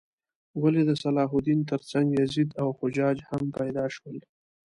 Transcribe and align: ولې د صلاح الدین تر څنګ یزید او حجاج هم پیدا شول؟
ولې 0.61 0.81
د 0.85 0.91
صلاح 1.03 1.29
الدین 1.37 1.59
تر 1.71 1.81
څنګ 1.91 2.07
یزید 2.21 2.49
او 2.61 2.67
حجاج 2.79 3.17
هم 3.29 3.43
پیدا 3.57 3.85
شول؟ 3.95 4.17